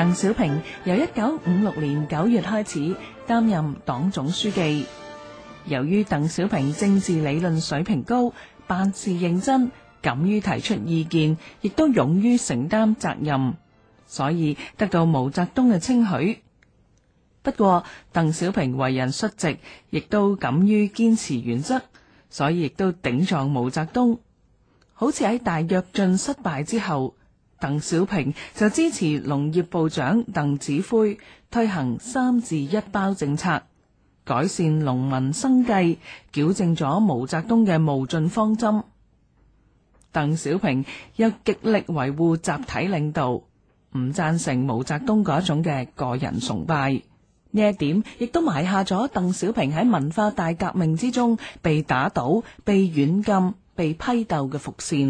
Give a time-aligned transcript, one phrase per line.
[0.00, 4.86] 邓小平由一九五六年九月开始担任党总书记。
[5.66, 8.32] 由于邓小平政治理论水平高，
[8.66, 13.52] 办事认真，敢于提出意见，亦都勇于承担责任，
[14.06, 16.40] 所以得到毛泽东嘅称许。
[17.42, 19.58] 不过，邓小平为人率直，
[19.90, 21.82] 亦都敢于坚持原则，
[22.30, 24.18] 所以亦都顶撞毛泽东。
[24.94, 27.14] 好似喺大跃进失败之后。
[27.60, 31.18] 邓小平就支持农业部长邓子恢
[31.50, 33.62] 推行三至一包政策，
[34.24, 35.98] 改善农民生计，
[36.32, 38.82] 矫正咗毛泽东嘅无尽方针。
[40.10, 40.84] 邓小平
[41.16, 46.92] 又极力维护集体领导，唔赞成毛泽东嗰种嘅个人崇拜。
[47.52, 55.08] 呢一点亦都埋下咗邓小平喺文化大革命之中被打倒、被软禁、被批斗嘅伏线。